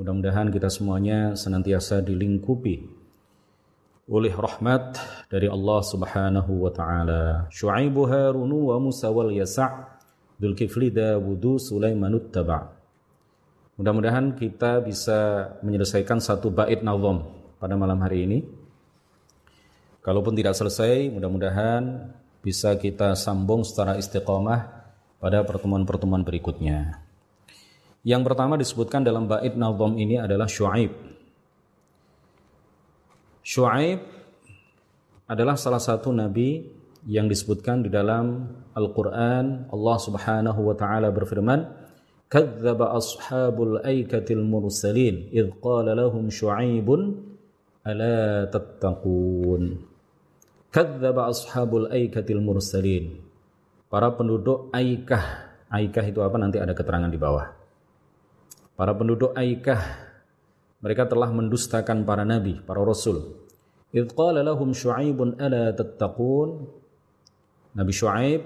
Mudah-mudahan 0.00 0.48
kita 0.48 0.72
semuanya 0.72 1.36
senantiasa 1.36 2.00
dilingkupi 2.00 2.88
oleh 4.08 4.32
rahmat 4.32 4.96
dari 5.28 5.44
Allah 5.44 5.80
Subhanahu 5.84 6.64
wa 6.64 6.72
taala. 6.72 7.44
Syuaibu 7.52 8.08
Harunu 8.08 8.72
wa 8.72 8.80
Musa 8.80 9.12
wal 9.12 9.28
Yasa' 9.28 10.00
Dzulkifli 10.40 10.88
Dawudu 10.88 11.60
Sulaimanut 11.60 12.32
Taba'. 12.32 12.72
Mudah-mudahan 13.76 14.40
kita 14.40 14.80
bisa 14.80 15.52
menyelesaikan 15.60 16.16
satu 16.16 16.48
bait 16.48 16.80
nazam 16.80 17.28
pada 17.60 17.76
malam 17.76 18.00
hari 18.00 18.24
ini. 18.24 18.38
Kalaupun 20.00 20.32
tidak 20.32 20.56
selesai, 20.56 21.12
mudah-mudahan 21.12 22.08
bisa 22.40 22.72
kita 22.80 23.12
sambung 23.20 23.68
secara 23.68 24.00
istiqomah 24.00 24.64
pada 25.20 25.44
pertemuan-pertemuan 25.44 26.24
berikutnya. 26.24 27.09
Yang 28.00 28.22
pertama 28.32 28.56
disebutkan 28.56 29.04
dalam 29.04 29.28
bait 29.28 29.52
nazam 29.56 29.92
ini 30.00 30.16
adalah 30.16 30.48
Syuaib. 30.48 30.92
Syuaib 33.44 34.00
adalah 35.28 35.56
salah 35.60 35.80
satu 35.80 36.08
nabi 36.10 36.64
yang 37.08 37.28
disebutkan 37.28 37.84
di 37.84 37.88
dalam 37.92 38.50
Al-Qur'an 38.76 39.68
Allah 39.72 39.96
Subhanahu 39.96 40.60
wa 40.68 40.74
taala 40.76 41.08
berfirman 41.08 41.64
kadzdzaba 42.28 42.92
ashabul 42.96 43.80
aikatil 43.80 44.44
mursalin 44.44 45.32
id 45.32 45.56
qala 45.64 45.96
lahum 45.96 46.28
syu'aibun 46.28 47.16
ala 47.84 48.44
tattaqun 48.52 49.80
kadzdzaba 50.68 51.32
ashabul 51.32 51.88
aikatil 51.88 52.44
mursalin 52.44 53.18
para 53.90 54.14
penduduk 54.14 54.70
Aikah. 54.70 55.50
Aikah 55.70 56.04
itu 56.06 56.22
apa? 56.22 56.38
Nanti 56.38 56.58
ada 56.58 56.74
keterangan 56.74 57.10
di 57.10 57.18
bawah. 57.18 57.59
Para 58.80 58.96
penduduk 58.96 59.36
Aikah, 59.36 60.08
mereka 60.80 61.04
telah 61.04 61.28
mendustakan 61.28 62.00
para 62.08 62.24
nabi, 62.24 62.64
para 62.64 62.80
rasul. 62.80 63.44
Idh 63.92 64.16
lahum 64.16 64.72
ala 65.36 65.76
tattaqun. 65.76 66.48
Nabi 67.76 67.92
Syu'aib 67.92 68.40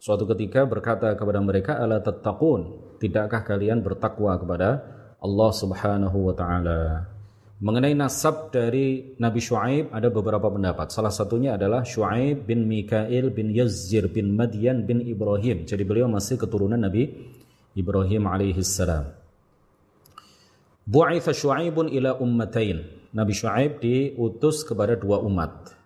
suatu 0.00 0.24
ketika 0.32 0.64
berkata 0.64 1.12
kepada 1.12 1.44
mereka 1.44 1.76
ala 1.76 2.00
tattaqun, 2.00 2.96
tidakkah 2.96 3.44
kalian 3.44 3.84
bertakwa 3.84 4.40
kepada 4.40 4.88
Allah 5.20 5.50
Subhanahu 5.52 6.32
wa 6.32 6.32
taala? 6.32 7.12
Mengenai 7.60 7.92
nasab 7.92 8.56
dari 8.56 9.12
Nabi 9.20 9.44
Shu'aib 9.44 9.92
ada 9.92 10.08
beberapa 10.08 10.48
pendapat. 10.48 10.96
Salah 10.96 11.12
satunya 11.12 11.60
adalah 11.60 11.84
Shu'aib 11.84 12.48
bin 12.48 12.64
Mikail 12.64 13.28
bin 13.28 13.52
Yazir 13.52 14.08
bin 14.08 14.32
Madian 14.32 14.88
bin 14.88 15.04
Ibrahim. 15.04 15.68
Jadi 15.68 15.84
beliau 15.84 16.08
masih 16.08 16.40
keturunan 16.40 16.80
Nabi 16.80 17.12
Ibrahim 17.76 18.32
alaihi 18.32 18.64
salam. 18.64 19.21
Bu'itha 20.82 21.30
Shu'aibun 21.30 21.86
ila 21.94 22.18
ummatain. 22.18 22.82
Nabi 23.14 23.32
Shu'aib 23.36 23.78
diutus 23.78 24.66
kepada 24.66 24.98
dua 24.98 25.22
umat. 25.22 25.78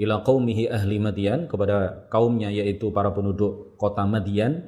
Ila 0.00 0.24
qaumihi 0.24 0.72
ahli 0.72 0.96
Madian 0.96 1.44
kepada 1.44 2.08
kaumnya 2.08 2.48
yaitu 2.48 2.88
para 2.88 3.12
penduduk 3.12 3.76
kota 3.76 4.08
Madian 4.08 4.64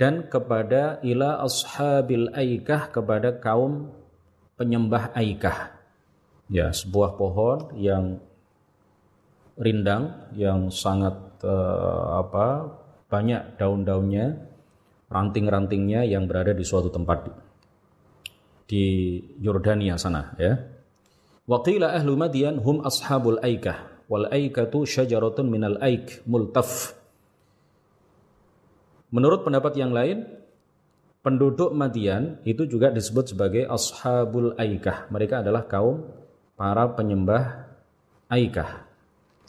dan 0.00 0.32
kepada 0.32 0.96
ila 1.04 1.44
ashabil 1.44 2.32
aikah 2.32 2.88
kepada 2.88 3.36
kaum 3.36 3.92
penyembah 4.56 5.12
aikah. 5.12 5.76
Ya, 6.48 6.72
sebuah 6.72 7.20
pohon 7.20 7.76
yang 7.76 8.22
rindang 9.60 10.30
yang 10.32 10.72
sangat 10.72 11.16
uh, 11.44 12.22
apa 12.24 12.70
banyak 13.12 13.60
daun-daunnya, 13.60 14.40
ranting-rantingnya 15.12 16.08
yang 16.08 16.24
berada 16.24 16.56
di 16.56 16.64
suatu 16.64 16.88
tempat 16.88 17.45
di 18.66 19.18
Yordania 19.38 19.94
sana 19.96 20.34
ya. 20.36 20.58
Waqila 21.46 21.94
ahlu 21.94 22.18
Madian 22.18 22.58
hum 22.58 22.82
ashabul 22.82 23.38
aikah 23.38 23.96
wal 24.10 24.26
aikatu 24.30 24.82
syajaratun 24.82 25.46
minal 25.46 25.78
aik 25.78 26.26
multaf. 26.26 26.94
Menurut 29.14 29.46
pendapat 29.46 29.78
yang 29.78 29.94
lain, 29.94 30.26
penduduk 31.22 31.70
Madian 31.70 32.42
itu 32.42 32.66
juga 32.66 32.90
disebut 32.90 33.30
sebagai 33.30 33.62
ashabul 33.70 34.58
aikah. 34.58 35.06
Mereka 35.14 35.46
adalah 35.46 35.70
kaum 35.70 36.10
para 36.58 36.90
penyembah 36.90 37.70
aikah. 38.26 38.82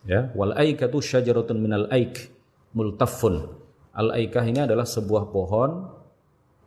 Ya, 0.05 0.29
wal 0.37 0.53
aikatu 0.53 1.01
syajaratun 1.01 1.57
minal 1.57 1.89
aik 1.89 2.29
multaffun. 2.77 3.57
Al 3.97 4.13
aikah 4.13 4.45
ini 4.45 4.61
adalah 4.61 4.85
sebuah 4.85 5.33
pohon 5.33 5.89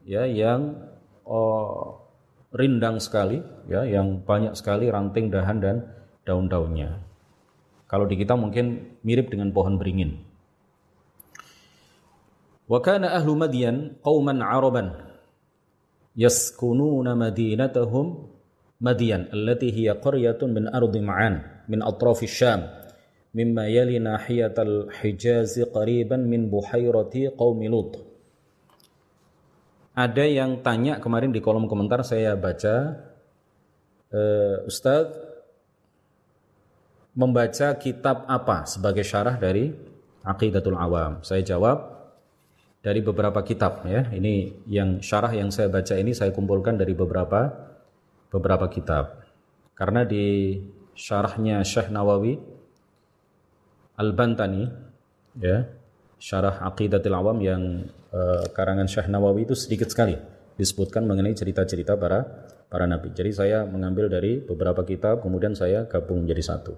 ya 0.03 0.27
yang 0.27 0.75
oh, 1.23 2.10
rindang 2.51 2.99
sekali 2.99 3.39
ya, 3.71 3.87
yang 3.87 4.23
banyak 4.27 4.55
sekali 4.59 4.91
ranting 4.91 5.31
dahan 5.31 5.59
dan 5.63 5.77
daun-daunnya. 6.27 6.99
Kalau 7.91 8.07
di 8.07 8.15
kita 8.15 8.39
mungkin 8.39 8.99
mirip 9.03 9.31
dengan 9.35 9.51
pohon 9.51 9.75
beringin. 9.75 10.23
Wa 12.71 12.79
kana 12.79 13.19
ahlu 13.19 13.35
Madyan 13.35 13.99
qauman 13.99 14.39
Araban 14.47 14.95
yaskununa 16.15 17.19
madinatahum 17.19 18.31
Madyan 18.79 19.27
allati 19.35 19.75
hiya 19.75 19.99
qaryatun 19.99 20.55
min 20.55 20.65
ardi 20.71 21.03
Ma'an 21.03 21.67
min 21.67 21.83
atrafi 21.83 22.31
Syam 22.31 22.63
mimma 23.35 23.67
yali 23.67 23.99
nahiyatal 23.99 24.87
Hijaz 25.03 25.59
qariban 25.75 26.31
min 26.31 26.47
buhairati 26.47 27.35
qaumi 27.35 27.67
Lut. 27.67 28.10
Ada 29.91 30.23
yang 30.23 30.63
tanya 30.63 31.03
kemarin 31.03 31.35
di 31.35 31.43
kolom 31.43 31.67
komentar 31.67 32.07
saya 32.07 32.39
baca 32.39 32.95
uh, 34.15 34.63
Ustadz 34.63 35.19
membaca 37.19 37.75
kitab 37.75 38.23
apa 38.31 38.71
sebagai 38.71 39.03
syarah 39.03 39.35
dari 39.35 39.75
Aqidatul 40.23 40.79
Awam? 40.79 41.27
Saya 41.27 41.43
jawab 41.43 42.01
dari 42.81 43.03
beberapa 43.03 43.43
kitab 43.43 43.83
ya. 43.83 44.07
Ini 44.15 44.65
yang 44.71 45.03
syarah 45.03 45.35
yang 45.35 45.51
saya 45.51 45.67
baca 45.67 45.99
ini 45.99 46.15
saya 46.15 46.31
kumpulkan 46.31 46.79
dari 46.79 46.95
beberapa 46.95 47.51
beberapa 48.31 48.71
kitab. 48.71 49.27
Karena 49.75 50.07
di 50.07 50.55
syarahnya 50.95 51.67
Syekh 51.67 51.91
Nawawi 51.91 52.39
Al-Bantani 54.01 54.65
ya, 55.41 55.67
syarah 56.21 56.61
Aqidatul 56.69 57.17
Awam 57.17 57.41
yang 57.41 57.89
uh, 58.13 58.45
karangan 58.53 58.85
Syekh 58.85 59.09
Nawawi 59.09 59.49
itu 59.49 59.57
sedikit 59.57 59.89
sekali 59.89 60.15
disebutkan 60.61 61.09
mengenai 61.09 61.33
cerita-cerita 61.33 61.97
para 61.97 62.21
para 62.69 62.85
nabi. 62.85 63.11
Jadi 63.17 63.33
saya 63.33 63.65
mengambil 63.65 64.13
dari 64.13 64.39
beberapa 64.39 64.85
kitab 64.85 65.25
kemudian 65.25 65.57
saya 65.57 65.89
gabung 65.89 66.23
menjadi 66.29 66.45
satu. 66.45 66.75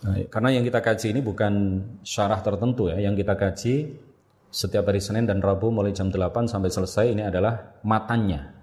Nah, 0.00 0.16
karena 0.26 0.58
yang 0.58 0.64
kita 0.66 0.82
kaji 0.82 1.06
ini 1.14 1.20
bukan 1.22 1.52
syarah 2.02 2.42
tertentu 2.42 2.90
ya, 2.90 2.98
yang 2.98 3.14
kita 3.14 3.38
kaji 3.38 3.94
setiap 4.50 4.90
hari 4.90 4.98
Senin 4.98 5.30
dan 5.30 5.38
Rabu 5.38 5.70
mulai 5.70 5.94
jam 5.94 6.10
8 6.10 6.50
sampai 6.50 6.70
selesai 6.74 7.06
ini 7.14 7.22
adalah 7.22 7.78
matannya. 7.86 8.58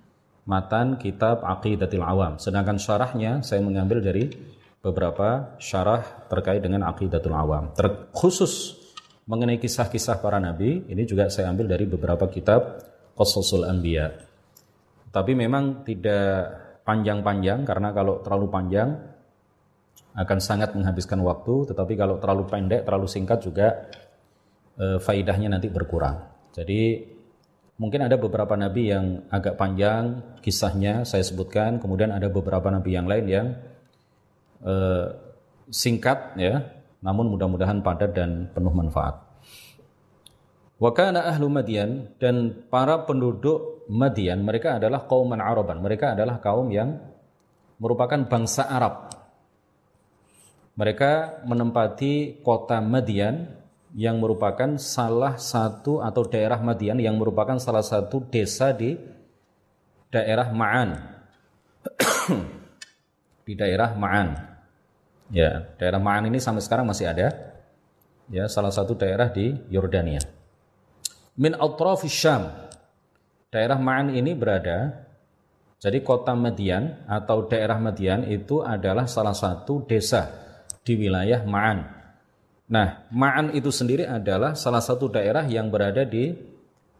Matan 0.48 1.00
kitab 1.00 1.44
Aqidatil 1.44 2.04
Awam. 2.04 2.40
Sedangkan 2.40 2.80
syarahnya 2.80 3.44
saya 3.44 3.60
mengambil 3.64 4.00
dari 4.00 4.32
beberapa 4.88 5.60
syarah 5.60 6.28
terkait 6.32 6.64
dengan 6.64 6.88
Aqidatul 6.88 7.36
Awam. 7.36 7.76
Terkhusus 7.76 8.80
mengenai 9.28 9.60
kisah-kisah 9.60 10.24
para 10.24 10.40
nabi, 10.40 10.88
ini 10.88 11.04
juga 11.04 11.28
saya 11.28 11.52
ambil 11.52 11.68
dari 11.68 11.84
beberapa 11.84 12.32
kitab 12.32 12.80
Qasasul 13.20 13.68
Anbiya. 13.68 14.08
Tapi 15.12 15.36
memang 15.36 15.84
tidak 15.84 16.48
panjang-panjang 16.88 17.68
karena 17.68 17.92
kalau 17.92 18.24
terlalu 18.24 18.48
panjang 18.48 18.96
akan 20.18 20.40
sangat 20.40 20.72
menghabiskan 20.74 21.20
waktu, 21.22 21.76
tetapi 21.76 21.94
kalau 22.00 22.18
terlalu 22.18 22.48
pendek, 22.48 22.88
terlalu 22.88 23.06
singkat 23.12 23.44
juga 23.44 23.92
e, 24.80 24.98
faidahnya 24.98 25.60
nanti 25.60 25.68
berkurang. 25.68 26.24
Jadi 26.56 27.06
mungkin 27.78 28.08
ada 28.08 28.18
beberapa 28.18 28.58
nabi 28.58 28.90
yang 28.90 29.30
agak 29.30 29.60
panjang 29.60 30.38
kisahnya 30.42 31.06
saya 31.06 31.22
sebutkan, 31.22 31.78
kemudian 31.78 32.10
ada 32.10 32.32
beberapa 32.32 32.72
nabi 32.72 32.98
yang 32.98 33.06
lain 33.06 33.26
yang 33.30 33.48
e, 34.62 34.76
singkat 35.70 36.38
ya, 36.38 36.64
namun 37.02 37.30
mudah-mudahan 37.34 37.82
padat 37.82 38.12
dan 38.14 38.50
penuh 38.54 38.74
manfaat. 38.74 39.22
Wakana 40.78 41.26
ahlu 41.26 41.50
Madian 41.50 42.14
dan 42.22 42.54
para 42.70 43.02
penduduk 43.06 43.90
Madian 43.90 44.46
mereka 44.46 44.78
adalah 44.78 45.10
kaum 45.10 45.34
Araban. 45.34 45.82
Mereka 45.82 46.14
adalah 46.14 46.38
kaum 46.38 46.70
yang 46.70 47.02
merupakan 47.82 48.22
bangsa 48.30 48.70
Arab 48.70 49.18
mereka 50.78 51.42
menempati 51.42 52.46
kota 52.46 52.78
Madian 52.78 53.50
yang 53.98 54.22
merupakan 54.22 54.78
salah 54.78 55.42
satu 55.42 56.06
atau 56.06 56.22
daerah 56.30 56.62
Madian 56.62 57.02
yang 57.02 57.18
merupakan 57.18 57.58
salah 57.58 57.82
satu 57.82 58.22
desa 58.30 58.78
di 58.78 58.94
daerah 60.14 60.54
Ma'an. 60.54 61.18
Di 63.48 63.56
daerah 63.56 63.96
Ma'an. 63.96 64.36
Ya, 65.32 65.72
daerah 65.80 66.04
Ma'an 66.04 66.28
ini 66.28 66.44
sampai 66.44 66.60
sekarang 66.60 66.84
masih 66.84 67.08
ada. 67.08 67.32
Ya, 68.28 68.52
salah 68.52 68.76
satu 68.76 68.92
daerah 68.92 69.32
di 69.32 69.56
Yordania. 69.72 70.20
Min 71.40 71.56
atrafis 71.56 72.12
Syam. 72.12 72.52
Daerah 73.48 73.80
Ma'an 73.80 74.12
ini 74.12 74.36
berada 74.36 75.08
Jadi 75.78 76.02
kota 76.02 76.34
Madian 76.34 77.06
atau 77.06 77.46
daerah 77.46 77.78
Madian 77.78 78.26
itu 78.26 78.66
adalah 78.66 79.06
salah 79.06 79.38
satu 79.38 79.86
desa 79.86 80.26
di 80.82 80.98
wilayah 80.98 81.46
Ma'an. 81.46 81.86
Nah, 82.74 83.06
Ma'an 83.14 83.54
itu 83.54 83.70
sendiri 83.70 84.10
adalah 84.10 84.58
salah 84.58 84.82
satu 84.82 85.06
daerah 85.06 85.46
yang 85.46 85.70
berada 85.70 86.02
di 86.02 86.34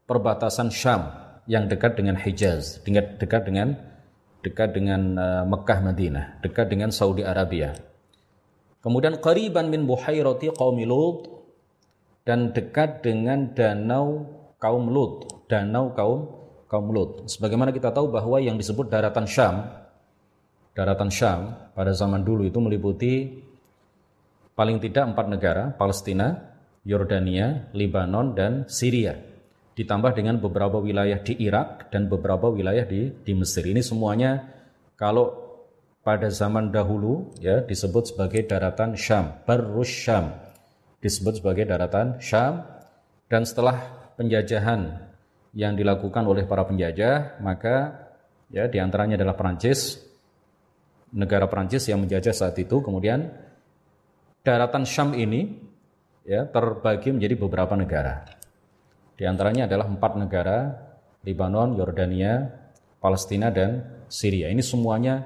perbatasan 0.06 0.70
Syam 0.70 1.10
yang 1.50 1.66
dekat 1.66 1.98
dengan 1.98 2.22
Hijaz, 2.22 2.78
dekat 3.18 3.50
dengan 3.50 3.97
dekat 4.42 4.74
dengan 4.74 5.02
uh, 5.18 5.44
Mekah 5.48 5.80
Madinah, 5.82 6.26
dekat 6.42 6.70
dengan 6.70 6.94
Saudi 6.94 7.26
Arabia. 7.26 7.74
Kemudian 8.82 9.20
qariban 9.20 9.68
min 9.68 9.84
buhairati 9.90 10.54
qaumi 10.54 10.86
Lut 10.88 11.28
dan 12.24 12.54
dekat 12.54 13.02
dengan 13.04 13.52
danau 13.52 14.30
kaum 14.62 14.88
Lut, 14.90 15.48
danau 15.50 15.92
kaum 15.92 16.38
kaum 16.68 16.88
Lut. 16.92 17.26
Sebagaimana 17.32 17.72
kita 17.72 17.90
tahu 17.92 18.12
bahwa 18.12 18.38
yang 18.40 18.60
disebut 18.60 18.92
daratan 18.92 19.26
Syam, 19.26 19.68
daratan 20.78 21.10
Syam 21.10 21.72
pada 21.74 21.92
zaman 21.96 22.22
dulu 22.22 22.46
itu 22.46 22.60
meliputi 22.62 23.44
paling 24.58 24.82
tidak 24.82 25.14
empat 25.14 25.26
negara, 25.30 25.64
Palestina, 25.74 26.54
Yordania, 26.88 27.70
Lebanon, 27.78 28.34
dan 28.34 28.66
Syria. 28.66 29.37
Ditambah 29.78 30.18
dengan 30.18 30.42
beberapa 30.42 30.82
wilayah 30.82 31.22
di 31.22 31.38
Irak 31.38 31.94
dan 31.94 32.10
beberapa 32.10 32.50
wilayah 32.50 32.82
di, 32.82 33.14
di 33.14 33.38
Mesir. 33.38 33.62
Ini 33.62 33.86
semuanya 33.86 34.42
kalau 34.98 35.48
pada 36.02 36.34
zaman 36.34 36.74
dahulu 36.74 37.30
ya 37.38 37.62
disebut 37.62 38.10
sebagai 38.10 38.50
daratan 38.50 38.98
Syam, 38.98 39.38
Barus 39.46 39.92
Syam. 39.92 40.34
Disebut 40.98 41.46
sebagai 41.46 41.70
daratan 41.70 42.18
Syam 42.18 42.66
dan 43.30 43.46
setelah 43.46 43.78
penjajahan 44.18 45.14
yang 45.54 45.78
dilakukan 45.78 46.26
oleh 46.26 46.50
para 46.50 46.66
penjajah, 46.66 47.38
maka 47.46 48.08
ya 48.50 48.66
di 48.66 48.82
antaranya 48.82 49.14
adalah 49.20 49.38
Perancis, 49.38 50.02
negara 51.14 51.46
Perancis 51.46 51.86
yang 51.86 52.02
menjajah 52.02 52.34
saat 52.34 52.58
itu. 52.58 52.82
Kemudian 52.82 53.30
daratan 54.42 54.90
Syam 54.90 55.14
ini 55.14 55.54
ya 56.26 56.50
terbagi 56.50 57.14
menjadi 57.14 57.36
beberapa 57.38 57.78
negara. 57.78 58.37
Di 59.18 59.26
antaranya 59.26 59.66
adalah 59.66 59.90
empat 59.90 60.14
negara, 60.14 60.58
Lebanon, 61.26 61.74
Yordania, 61.74 62.54
Palestina, 63.02 63.50
dan 63.50 64.06
Syria. 64.06 64.54
Ini 64.54 64.62
semuanya 64.62 65.26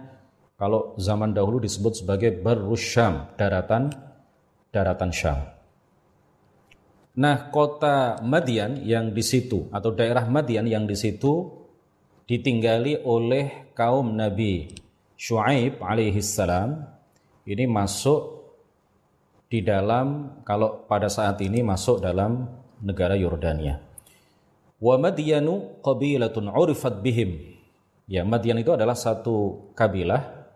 kalau 0.56 0.96
zaman 0.96 1.36
dahulu 1.36 1.60
disebut 1.60 2.00
sebagai 2.00 2.32
Barus 2.40 2.80
Syam, 2.80 3.36
daratan 3.36 3.92
daratan 4.72 5.12
Syam. 5.12 5.40
Nah, 7.12 7.52
kota 7.52 8.24
Madian 8.24 8.80
yang 8.88 9.12
di 9.12 9.20
situ 9.20 9.68
atau 9.76 9.92
daerah 9.92 10.24
Madian 10.32 10.64
yang 10.64 10.88
di 10.88 10.96
situ 10.96 11.52
ditinggali 12.24 13.04
oleh 13.04 13.76
kaum 13.76 14.16
Nabi 14.16 14.72
Shu'aib 15.20 15.84
alaihi 15.84 16.24
salam 16.24 16.88
ini 17.44 17.68
masuk 17.68 18.40
di 19.52 19.60
dalam 19.60 20.40
kalau 20.48 20.88
pada 20.88 21.12
saat 21.12 21.36
ini 21.44 21.60
masuk 21.60 22.00
dalam 22.00 22.48
negara 22.82 23.16
Yordania. 23.16 23.80
Wa 24.82 24.98
Madyanu 24.98 25.82
qabilatun 25.86 26.50
urifat 26.50 27.00
bihim. 27.06 27.54
Ya, 28.10 28.28
Madian 28.28 28.60
itu 28.60 28.74
adalah 28.76 28.98
satu 28.98 29.70
kabilah, 29.78 30.52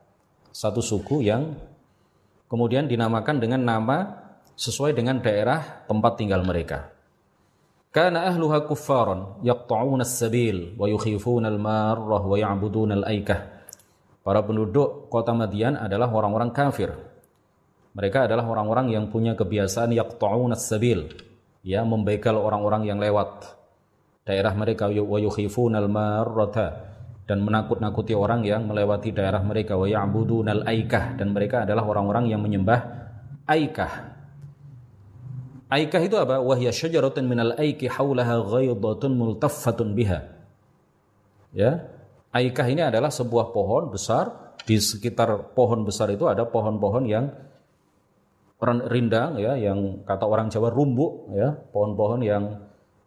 satu 0.52 0.84
suku 0.84 1.24
yang 1.24 1.56
kemudian 2.52 2.90
dinamakan 2.90 3.40
dengan 3.40 3.64
nama 3.64 3.98
sesuai 4.60 4.92
dengan 4.92 5.24
daerah 5.24 5.88
tempat 5.88 6.20
tinggal 6.20 6.44
mereka. 6.44 6.92
Karena 7.96 8.28
ahluha 8.28 8.68
kuffaran 8.68 9.40
yaqta'una 9.40 10.04
as-sabil 10.04 10.76
wa 10.76 10.84
yukhifuna 10.84 11.48
al-marrah 11.48 12.20
wa 12.28 12.36
ya'buduna 12.36 13.00
al-aikah. 13.00 13.40
Para 14.20 14.44
penduduk 14.44 15.08
kota 15.08 15.32
Madian 15.32 15.80
adalah 15.80 16.12
orang-orang 16.12 16.52
kafir. 16.52 16.92
Mereka 17.96 18.28
adalah 18.28 18.44
orang-orang 18.44 18.92
yang 18.92 19.08
punya 19.08 19.32
kebiasaan 19.40 19.96
yaqta'una 19.96 20.60
as-sabil, 20.60 21.08
ya 21.66 21.82
membegal 21.82 22.38
orang-orang 22.38 22.86
yang 22.86 23.02
lewat 23.02 23.58
daerah 24.22 24.54
mereka 24.54 24.86
wa 24.86 25.18
al-marrata 25.82 26.68
dan 27.26 27.42
menakut-nakuti 27.42 28.14
orang 28.14 28.46
yang 28.46 28.70
melewati 28.70 29.10
daerah 29.10 29.42
mereka 29.42 29.74
wa 29.74 29.90
al-aikah 29.90 31.18
dan 31.18 31.34
mereka 31.34 31.66
adalah 31.66 31.82
orang-orang 31.90 32.30
yang 32.30 32.46
menyembah 32.46 32.86
aikah 33.50 34.16
Aikah 35.66 36.02
itu 36.06 36.16
apa? 36.16 36.38
Wahya 36.46 36.70
syajaratun 36.70 37.26
minal 37.26 37.58
aiki 37.58 37.90
haulaha 37.90 38.38
ghaidatun 38.38 39.18
multaffatun 39.18 39.98
biha. 39.98 40.22
Ya. 41.58 41.90
Aikah 42.30 42.68
ini 42.70 42.86
adalah 42.86 43.10
sebuah 43.10 43.50
pohon 43.50 43.90
besar 43.90 44.56
di 44.62 44.78
sekitar 44.78 45.56
pohon 45.58 45.82
besar 45.88 46.12
itu 46.14 46.30
ada 46.30 46.46
pohon-pohon 46.46 47.04
yang 47.10 47.32
rindang 48.62 49.38
ya 49.38 49.60
yang 49.60 50.04
kata 50.08 50.26
orang 50.26 50.48
Jawa 50.48 50.72
rumbuk 50.72 51.32
ya, 51.36 51.54
pohon-pohon 51.76 52.22
yang 52.24 52.44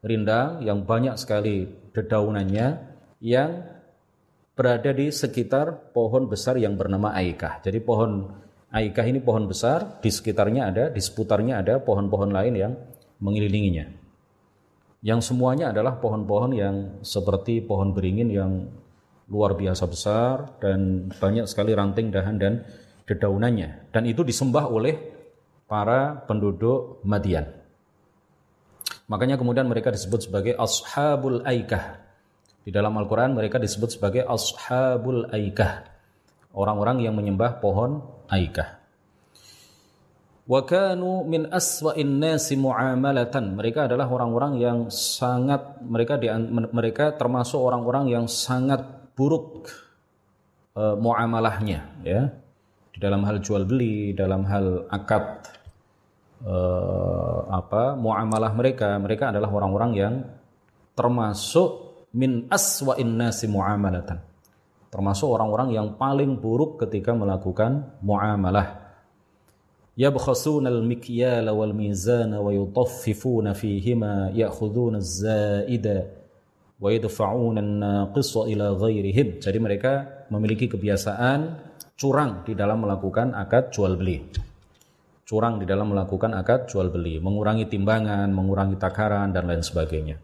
rindang 0.05 0.63
yang 0.63 0.85
banyak 0.85 1.17
sekali 1.17 1.67
dedaunannya 1.97 2.67
yang 3.25 3.51
berada 4.55 4.91
di 4.91 5.11
sekitar 5.11 5.95
pohon 5.95 6.27
besar 6.27 6.59
yang 6.59 6.75
bernama 6.75 7.15
Aikah. 7.15 7.63
Jadi 7.63 7.79
pohon 7.79 8.27
Aikah 8.69 9.07
ini 9.09 9.23
pohon 9.25 9.49
besar, 9.49 10.03
di 10.05 10.13
sekitarnya 10.13 10.69
ada, 10.69 10.85
di 10.93 11.01
seputarnya 11.01 11.65
ada 11.65 11.81
pohon-pohon 11.81 12.29
lain 12.29 12.53
yang 12.53 12.73
mengelilinginya. 13.17 13.89
Yang 15.01 15.33
semuanya 15.33 15.73
adalah 15.73 15.97
pohon-pohon 15.97 16.53
yang 16.53 16.77
seperti 17.01 17.65
pohon 17.65 17.97
beringin 17.97 18.29
yang 18.29 18.69
luar 19.31 19.57
biasa 19.57 19.89
besar 19.89 20.61
dan 20.61 21.09
banyak 21.17 21.49
sekali 21.49 21.73
ranting 21.73 22.13
dahan 22.13 22.37
dan 22.37 22.53
dedaunannya. 23.09 23.89
Dan 23.89 24.05
itu 24.05 24.21
disembah 24.21 24.69
oleh 24.69 25.18
para 25.69 26.25
penduduk 26.25 27.05
Madian. 27.05 27.53
Makanya 29.09 29.37
kemudian 29.37 29.69
mereka 29.69 29.93
disebut 29.93 30.29
sebagai 30.29 30.57
Ashabul 30.57 31.45
Aikah. 31.45 32.01
Di 32.65 32.73
dalam 32.73 32.93
Al-Quran 32.97 33.37
mereka 33.37 33.61
disebut 33.61 34.01
sebagai 34.01 34.25
Ashabul 34.25 35.29
Aikah. 35.33 35.85
Orang-orang 36.57 37.05
yang 37.05 37.17
menyembah 37.17 37.61
pohon 37.61 38.05
Aikah. 38.29 38.81
Wa 40.49 40.65
kanu 40.65 41.29
min 41.29 41.49
aswa'in 41.53 42.21
nasi 42.21 42.57
muamalatan. 42.57 43.53
Mereka 43.53 43.85
adalah 43.89 44.09
orang-orang 44.09 44.57
yang 44.57 44.79
sangat 44.89 45.85
mereka 45.85 46.17
di, 46.17 46.33
mereka 46.73 47.13
termasuk 47.17 47.61
orang-orang 47.61 48.09
yang 48.09 48.25
sangat 48.25 49.13
buruk 49.13 49.69
uh, 50.73 50.97
muamalahnya 50.97 52.01
ya. 52.01 52.33
Di 52.93 52.99
dalam 53.01 53.29
hal 53.29 53.45
jual 53.45 53.69
beli, 53.69 54.17
dalam 54.17 54.49
hal 54.49 54.89
akad 54.89 55.58
uh, 56.45 57.49
apa 57.51 57.99
muamalah 57.99 58.53
mereka, 58.55 58.95
mereka 59.01 59.31
adalah 59.35 59.51
orang-orang 59.51 59.91
yang 59.95 60.15
termasuk 60.95 61.71
min 62.15 62.47
aswa'in 62.51 63.15
nasi 63.15 63.47
muamalatan. 63.47 64.19
Termasuk 64.89 65.29
orang-orang 65.29 65.77
yang 65.77 66.01
paling 66.01 66.41
buruk 66.41 66.81
ketika 66.81 67.13
melakukan 67.13 68.01
muamalah. 68.01 68.89
Mizana 71.75 72.39
wa 72.39 72.51
yutaffifuna 72.55 73.51
fihima 73.53 74.31
ya'khuduna 74.31 75.03
az-zaida 75.03 76.19
wa 76.79 76.89
yadfa'una 76.95 77.59
an-naqisa 77.59 78.47
ila 78.55 78.79
ghairihim 78.79 79.43
jadi 79.43 79.59
mereka 79.59 79.93
memiliki 80.31 80.71
kebiasaan 80.71 81.59
curang 81.99 82.47
di 82.47 82.55
dalam 82.55 82.87
melakukan 82.87 83.35
akad 83.35 83.75
jual 83.75 83.99
beli 83.99 84.23
curang 85.29 85.61
di 85.61 85.69
dalam 85.69 85.93
melakukan 85.93 86.33
akad 86.33 86.65
jual 86.73 86.89
beli 86.89 87.21
mengurangi 87.21 87.69
timbangan 87.69 88.33
mengurangi 88.33 88.81
takaran 88.81 89.29
dan 89.29 89.45
lain 89.45 89.61
sebagainya 89.61 90.17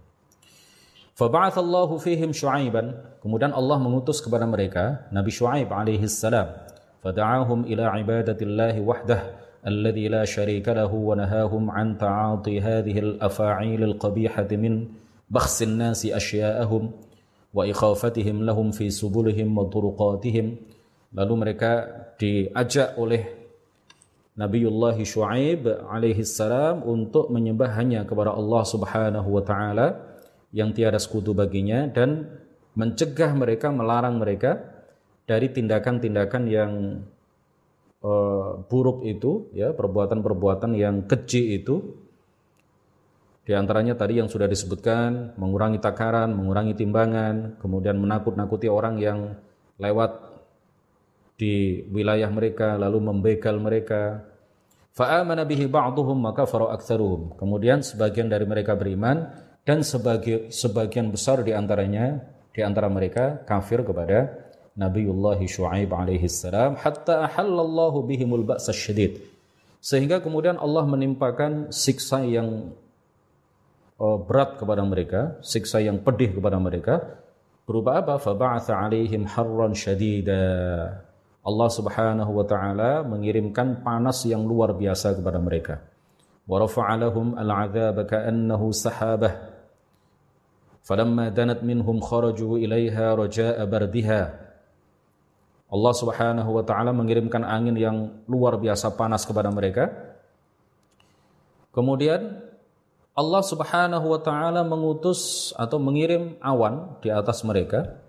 Faba'athallahu 1.14 2.02
fihim 2.02 2.34
Syu'aiban. 2.34 2.90
Kemudian 3.22 3.54
Allah 3.54 3.78
mengutus 3.78 4.18
kepada 4.18 4.50
mereka 4.50 5.06
Nabi 5.14 5.30
Syu'aib 5.30 5.70
alaihi 5.70 6.10
salam. 6.10 6.50
Fada'ahum 7.06 7.70
ila 7.70 7.94
ibadatillahi 8.02 8.82
wahdah 8.82 9.20
alladhi 9.62 10.10
la 10.10 10.26
syarika 10.26 10.74
lahu 10.74 11.14
wa 11.14 11.22
nahahum 11.22 11.70
an 11.70 11.94
ta'ati 11.94 12.58
hadhihi 12.58 13.00
al-afa'il 13.14 13.94
al-qabihati 13.94 14.58
min 14.58 14.90
bakhsin 15.30 15.78
nasi 15.78 16.10
asya'ahum 16.10 16.90
wa 17.54 17.62
ikhafatihim 17.62 18.42
lahum 18.42 18.74
fi 18.74 18.90
subulihim 18.90 19.54
wa 19.54 19.70
turuqatihim. 19.70 20.58
Lalu 21.14 21.34
mereka 21.38 21.86
diajak 22.18 22.98
oleh 22.98 23.43
Nabiullah 24.34 24.98
Syuaib 24.98 25.86
alaihi 25.86 26.26
salam 26.26 26.82
untuk 26.82 27.30
menyembah 27.30 27.70
hanya 27.78 28.02
kepada 28.02 28.34
Allah 28.34 28.62
Subhanahu 28.66 29.30
wa 29.30 29.42
taala 29.46 30.18
yang 30.50 30.74
tiada 30.74 30.98
sekutu 30.98 31.30
baginya 31.30 31.86
dan 31.86 32.26
mencegah 32.74 33.30
mereka, 33.30 33.70
melarang 33.70 34.18
mereka 34.18 34.58
dari 35.22 35.54
tindakan-tindakan 35.54 36.42
yang 36.50 36.72
uh, 38.02 38.58
buruk 38.66 39.06
itu, 39.06 39.54
ya 39.54 39.70
perbuatan-perbuatan 39.70 40.74
yang 40.74 41.06
keji 41.06 41.62
itu. 41.62 41.94
Di 43.46 43.54
antaranya 43.54 43.94
tadi 43.94 44.18
yang 44.18 44.26
sudah 44.26 44.50
disebutkan, 44.50 45.38
mengurangi 45.38 45.78
takaran, 45.78 46.34
mengurangi 46.34 46.74
timbangan, 46.74 47.60
kemudian 47.62 48.02
menakut-nakuti 48.02 48.66
orang 48.66 48.98
yang 48.98 49.38
lewat 49.78 50.33
di 51.34 51.82
wilayah 51.90 52.30
mereka 52.30 52.78
lalu 52.78 52.98
membegal 53.10 53.58
mereka. 53.58 54.22
Fa'amana 54.94 55.42
bihi 55.42 55.66
ba'duhum 55.66 56.14
maka 56.14 56.46
faru 56.46 56.70
aktsaruhum. 56.70 57.34
Kemudian 57.34 57.82
sebagian 57.82 58.30
dari 58.30 58.46
mereka 58.46 58.78
beriman 58.78 59.26
dan 59.66 59.82
sebagian 59.82 60.54
sebagian 60.54 61.10
besar 61.10 61.42
di 61.42 61.50
antaranya 61.50 62.22
di 62.54 62.62
antara 62.62 62.86
mereka 62.86 63.42
kafir 63.42 63.82
kepada 63.82 64.30
Nabiullah 64.78 65.38
Syuaib 65.42 65.90
alaihi 65.90 66.30
salam 66.30 66.78
hatta 66.78 67.26
ahallallahu 67.26 68.06
bihimul 68.06 68.46
ba'sa 68.46 68.70
syadid. 68.70 69.18
Sehingga 69.82 70.22
kemudian 70.22 70.56
Allah 70.62 70.86
menimpakan 70.86 71.74
siksa 71.74 72.22
yang 72.22 72.72
uh, 73.98 74.18
berat 74.22 74.56
kepada 74.62 74.86
mereka 74.86 75.42
siksa 75.42 75.82
yang 75.82 75.98
pedih 75.98 76.38
kepada 76.38 76.56
mereka. 76.62 76.94
Berupa 77.66 77.98
apa? 77.98 78.20
Faba'atha 78.20 78.76
alaihim 78.76 79.26
harran 79.26 79.72
syadida 79.72 80.44
Allah 81.44 81.68
Subhanahu 81.68 82.40
wa 82.40 82.44
taala 82.48 83.04
mengirimkan 83.04 83.84
panas 83.84 84.24
yang 84.24 84.48
luar 84.48 84.72
biasa 84.72 85.12
kepada 85.12 85.36
mereka. 85.36 85.84
Wa 86.48 86.56
rafa'alahum 86.64 87.36
al-'adzaba 87.36 88.08
ka'annahu 88.08 88.72
sahabah. 88.72 89.52
Falamma 90.80 91.28
danat 91.28 91.60
minhum 91.60 92.00
kharaju 92.00 92.56
ilaiha 92.56 93.12
raja'a 93.12 93.60
bardiha. 93.68 94.22
Allah 95.68 95.94
Subhanahu 95.96 96.48
wa 96.48 96.64
taala 96.64 96.96
mengirimkan 96.96 97.44
angin 97.44 97.76
yang 97.76 98.24
luar 98.24 98.56
biasa 98.56 98.96
panas 98.96 99.28
kepada 99.28 99.52
mereka. 99.52 99.92
Kemudian 101.76 102.40
Allah 103.12 103.42
Subhanahu 103.44 104.16
wa 104.16 104.20
taala 104.24 104.64
mengutus 104.64 105.52
atau 105.60 105.76
mengirim 105.76 106.40
awan 106.40 106.96
di 107.04 107.12
atas 107.12 107.44
mereka 107.44 108.03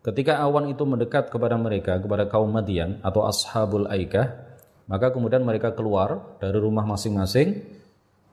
Ketika 0.00 0.40
awan 0.40 0.72
itu 0.72 0.80
mendekat 0.88 1.28
kepada 1.28 1.60
mereka, 1.60 2.00
kepada 2.00 2.24
kaum 2.24 2.48
Madian 2.48 3.04
atau 3.04 3.28
Ashabul 3.28 3.84
Aikah, 3.84 4.32
maka 4.88 5.12
kemudian 5.12 5.44
mereka 5.44 5.76
keluar 5.76 6.40
dari 6.40 6.56
rumah 6.56 6.88
masing-masing 6.88 7.60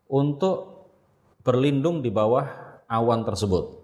untuk 0.08 0.88
berlindung 1.44 2.00
di 2.00 2.08
bawah 2.08 2.48
awan 2.88 3.28
tersebut. 3.28 3.84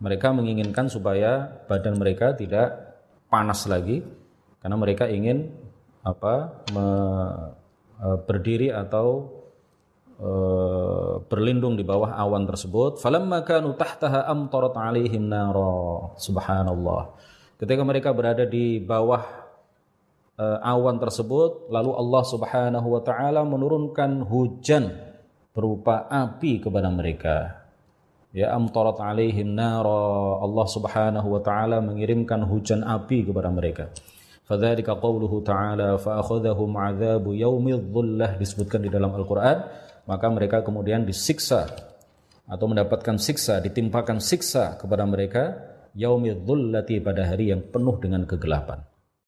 Mereka 0.00 0.32
menginginkan 0.32 0.88
supaya 0.88 1.62
badan 1.68 2.00
mereka 2.00 2.32
tidak 2.32 2.96
panas 3.28 3.68
lagi 3.68 4.00
karena 4.64 4.76
mereka 4.80 5.04
ingin 5.06 5.52
apa 6.02 6.64
me, 6.74 6.86
e, 8.02 8.06
berdiri 8.26 8.74
atau 8.74 9.30
berlindung 11.26 11.74
di 11.74 11.82
bawah 11.82 12.14
awan 12.14 12.46
tersebut. 12.46 13.02
Falamma 13.02 13.42
kanu 13.42 13.74
tahtaha 13.74 14.30
amtarat 14.30 14.74
alaihim 14.78 15.26
nara. 15.26 16.14
Subhanallah. 16.14 17.18
Ketika 17.58 17.82
mereka 17.82 18.14
berada 18.14 18.46
di 18.46 18.78
bawah 18.82 19.22
e, 20.34 20.44
awan 20.62 20.98
tersebut 20.98 21.70
lalu 21.70 21.90
Allah 21.94 22.22
Subhanahu 22.26 22.86
wa 22.90 23.02
taala 23.02 23.42
menurunkan 23.46 24.26
hujan 24.26 24.94
berupa 25.54 26.06
api 26.06 26.62
kepada 26.62 26.90
mereka. 26.90 27.66
Ya 28.30 28.54
amtarat 28.54 29.02
alaihim 29.02 29.58
nara. 29.58 30.38
Allah 30.38 30.66
Subhanahu 30.70 31.28
wa 31.34 31.40
taala 31.42 31.82
mengirimkan 31.82 32.46
hujan 32.46 32.86
api 32.86 33.26
kepada 33.26 33.50
mereka. 33.50 33.90
Fadzalika 34.42 34.98
qauluhu 34.98 35.40
ta'ala 35.46 35.96
fa 36.02 36.18
akhadhahum 36.18 36.74
'adzabu 36.74 37.30
yaumidh 37.32 37.88
dhullah 37.94 38.36
disebutkan 38.36 38.82
di 38.82 38.90
dalam 38.90 39.14
Al-Qur'an 39.14 39.64
maka 40.04 40.26
mereka 40.28 40.60
kemudian 40.60 41.06
disiksa 41.06 41.70
atau 42.46 42.66
mendapatkan 42.68 43.16
siksa, 43.16 43.62
ditimpakan 43.62 44.18
siksa 44.18 44.76
kepada 44.76 45.06
mereka 45.06 45.56
yaumidzullati 45.96 47.00
pada 47.00 47.28
hari 47.28 47.54
yang 47.54 47.62
penuh 47.64 47.96
dengan 48.02 48.26
kegelapan. 48.28 48.91